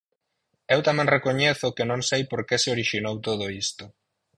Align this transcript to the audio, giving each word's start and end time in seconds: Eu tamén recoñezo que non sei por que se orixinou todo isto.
Eu 0.73 0.79
tamén 0.87 1.11
recoñezo 1.15 1.73
que 1.75 1.85
non 1.89 2.01
sei 2.09 2.21
por 2.31 2.41
que 2.47 2.57
se 2.63 2.71
orixinou 2.75 3.15
todo 3.27 3.45
isto. 3.63 3.83